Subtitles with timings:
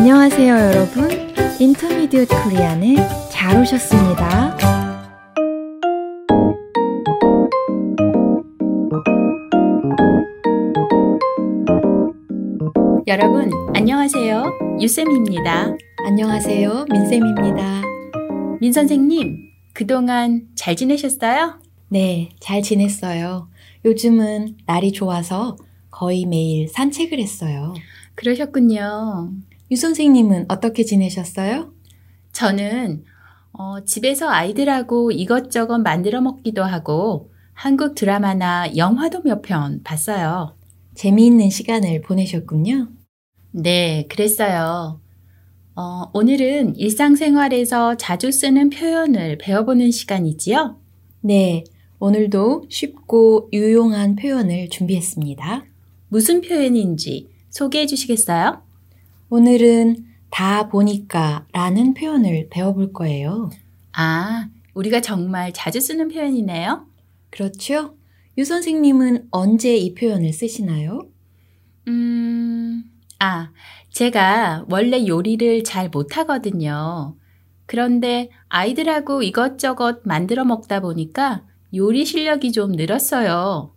[0.00, 1.10] 안녕하세요, 여러분.
[1.60, 2.96] 인터미디엇 코리안에
[3.30, 4.56] 잘 오셨습니다.
[13.06, 14.78] 여러분, 안녕하세요.
[14.80, 15.76] 유쌤입니다.
[16.06, 17.82] 안녕하세요, 민쌤입니다.
[18.58, 19.36] 민 선생님,
[19.74, 21.60] 그동안 잘 지내셨어요?
[21.88, 23.50] 네, 잘 지냈어요.
[23.84, 25.58] 요즘은 날이 좋아서
[25.90, 27.74] 거의 매일 산책을 했어요.
[28.14, 29.30] 그러셨군요.
[29.70, 31.72] 유 선생님은 어떻게 지내셨어요?
[32.32, 33.04] 저는
[33.52, 40.56] 어, 집에서 아이들하고 이것저것 만들어 먹기도 하고 한국 드라마나 영화도 몇 편 봤어요.
[40.94, 42.88] 재미있는 시간을 보내셨군요.
[43.52, 45.00] 네, 그랬어요.
[45.76, 50.78] 어, 오늘은 일상생활에서 자주 쓰는 표현을 배워보는 시간이지요?
[51.22, 51.64] 네,
[51.98, 55.64] 오늘도 쉽고 유용한 표현을 준비했습니다.
[56.08, 58.62] 무슨 표현인지 소개해 주시겠어요?
[59.32, 63.48] 오늘은 다 보니까 라는 표현을 배워볼 거예요.
[63.92, 66.84] 아, 우리가 정말 자주 쓰는 표현이네요?
[67.30, 67.94] 그렇죠?
[68.36, 71.06] 유 선생님은 언제 이 표현을 쓰시나요?
[71.86, 72.82] 음,
[73.20, 73.52] 아,
[73.90, 77.16] 제가 원래 요리를 잘 못하거든요.
[77.66, 83.72] 그런데 아이들하고 이것저것 만들어 먹다 보니까 요리 실력이 좀 늘었어요.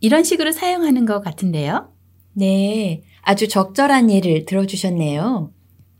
[0.00, 1.90] 이런 식으로 사용하는 것 같은데요?
[2.40, 5.52] 네, 아주 적절한 예를 들어주셨네요.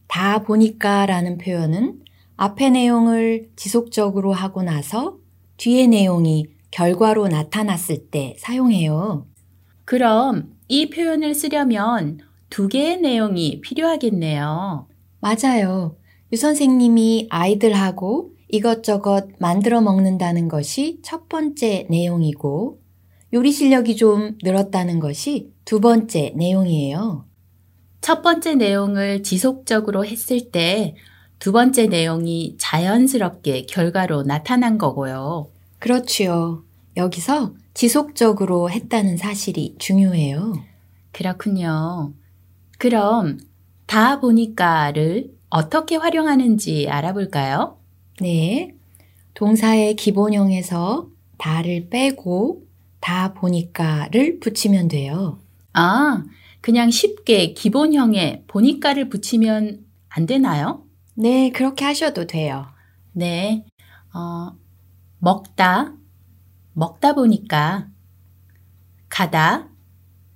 [0.09, 2.01] 다 보니까 라는 표현은
[2.37, 5.19] 앞의 내용을 지속적으로 하고 나서
[5.59, 9.27] 뒤의 내용이 결과로 나타났을 때 사용해요.
[9.85, 14.89] 그럼 이 표현을 쓰려면 두 개의 내용이 필요하겠네요.
[15.21, 15.99] 맞아요.
[16.33, 22.81] 유 선생님이 아이들하고 이것저것 만들어 먹는다는 것이 첫 번째 내용이고
[23.35, 27.27] 요리 실력이 좀 늘었다는 것이 두 번째 내용이에요.
[28.01, 30.97] 첫 번째 내용을 지속적으로 했을 때
[31.39, 35.49] 두 번째 내용이 자연스럽게 결과로 나타난 거고요.
[35.79, 36.65] 그렇지요.
[36.97, 40.55] 여기서 지속적으로 했다는 사실이 중요해요.
[41.13, 42.15] 그렇군요.
[42.79, 43.39] 그럼
[43.87, 47.79] 다 보니까를 어떻게 활용하는지 알아볼까요?
[48.21, 48.75] 네.
[49.35, 51.07] 동사의 기본형에서
[51.39, 52.65] 다를 빼고
[52.99, 55.39] 다 보니까를 붙이면 돼요.
[55.73, 56.25] 아,
[56.61, 60.85] 그냥 쉽게 기본형에 보니까를 붙이면 안 되나요?
[61.15, 62.67] 네, 그렇게 하셔도 돼요.
[63.13, 63.65] 네.
[64.15, 64.53] 어,
[65.19, 65.95] 먹다,
[66.73, 67.89] 먹다 보니까,
[69.09, 69.69] 가다,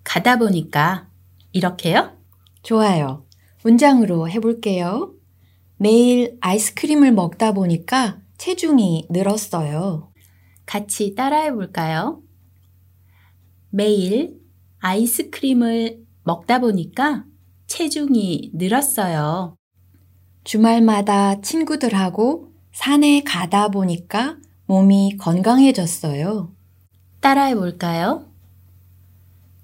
[0.04, 1.08] 가다 보니까,
[1.52, 2.16] 이렇게요?
[2.62, 3.26] 좋아요.
[3.62, 5.14] 문장으로 해볼게요.
[5.76, 10.12] 매일 아이스크림을 먹다 보니까 체중이 늘었어요.
[10.66, 12.22] 같이 따라해 볼까요?
[13.70, 14.43] 매일
[14.84, 17.24] 아이스크림을 먹다 보니까
[17.66, 19.56] 체중이 늘었어요.
[20.44, 24.36] 주말마다 친구들하고 산에 가다 보니까
[24.66, 26.54] 몸이 건강해졌어요.
[27.20, 28.30] 따라해 볼까요?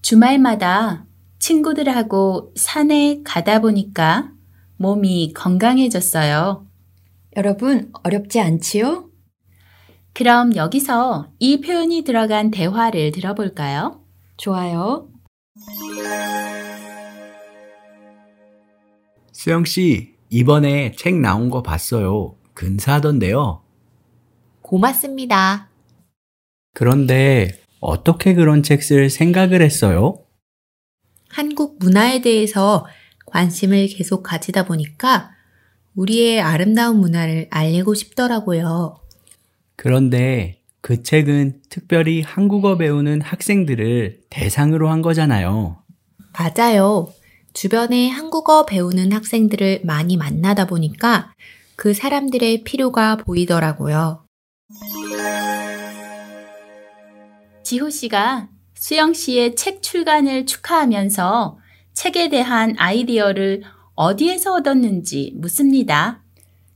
[0.00, 1.04] 주말마다
[1.38, 4.32] 친구들하고 산에 가다 보니까
[4.78, 6.66] 몸이 건강해졌어요.
[7.37, 9.10] 여러분, 어렵지 않지요?
[10.14, 14.00] 그럼 여기서 이 표현이 들어간 대화를 들어볼까요?
[14.40, 15.08] 좋아요.
[19.32, 22.36] 수영 씨, 이번에 책 나온 거 봤어요.
[22.54, 23.62] 근사하던데요.
[24.62, 25.68] 고맙습니다.
[26.74, 30.24] 그런데 어떻게 그런 책 쓸 생각을 했어요?
[31.28, 32.86] 한국 문화에 대해서
[33.26, 35.30] 관심을 계속 가지다 보니까
[35.94, 39.00] 우리의 아름다운 문화를 알리고 싶더라고요.
[39.76, 45.82] 그런데 그 책은 특별히 한국어 배우는 학생들을 대상으로 한 거잖아요.
[46.32, 47.12] 맞아요.
[47.52, 51.32] 주변에 한국어 배우는 학생들을 많이 만나다 보니까
[51.76, 54.24] 그 사람들의 필요가 보이더라고요.
[57.62, 61.58] 지호 씨가 수영 씨의 책 출간을 축하하면서
[61.93, 63.62] 책에 대한 아이디어를
[63.94, 66.22] 어디에서 얻었는지 묻습니다.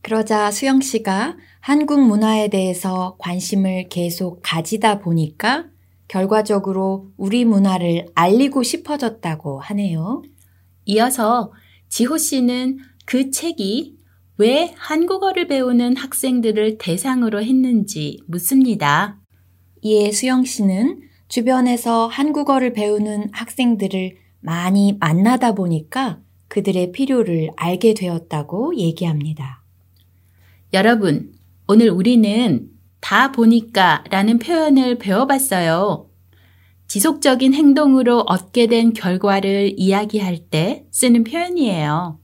[0.04, 5.64] 그러자 수영 씨가 한국 문화에 대해서 관심을 계속 가지다 보니까
[6.08, 10.20] 결과적으로 우리 문화를 알리고 싶어졌다고 하네요.
[10.84, 11.54] 이어서
[11.88, 13.96] 지호 씨는 그 책이
[14.36, 19.18] 왜 한국어를 배우는 학생들을 대상으로 했는지 묻습니다.
[19.80, 29.63] 이에 수영 씨는 주변에서 한국어를 배우는 학생들을 많이 만나다 보니까 그들의 필요를 알게 되었다고 얘기합니다.
[30.74, 31.32] 여러분,
[31.68, 32.68] 오늘 우리는
[33.00, 36.10] 다 보니까 라는 표현을 배워봤어요.
[36.88, 42.18] 지속적인 행동으로 얻게 된 결과를 이야기할 때 쓰는 표현이에요.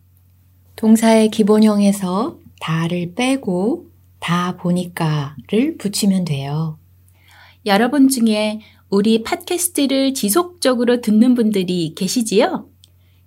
[0.74, 3.86] 동사의 기본형에서 다를 빼고
[4.18, 6.76] 다 보니까를 붙이면 돼요.
[7.66, 12.68] 여러분 중에 우리 팟캐스트를 지속적으로 듣는 분들이 계시지요?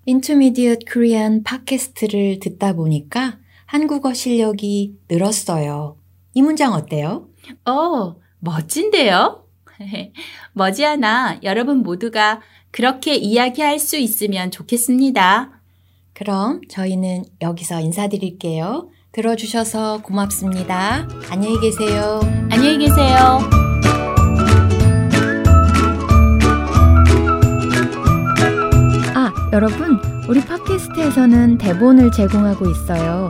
[0.06, 5.98] Intermediate Korean 팟캐스트를 듣다 보니까 한국어 실력이 늘었어요.
[6.34, 7.28] 이 문장 어때요?
[7.66, 9.46] 어, 멋진데요?
[10.54, 15.62] 머지않아 여러분 모두가 그렇게 이야기할 수 있으면 좋겠습니다.
[16.14, 18.90] 그럼 저희는 여기서 인사드릴게요.
[19.12, 21.08] 들어주셔서 고맙습니다.
[21.30, 22.20] 안녕히 계세요.
[22.52, 23.40] 안녕히 계세요.
[29.16, 33.30] 아, 여러분, 우리 팟캐스트에서는 대본을 제공하고 있어요.